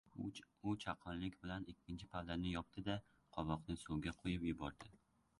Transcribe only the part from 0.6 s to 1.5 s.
U chaqqonlik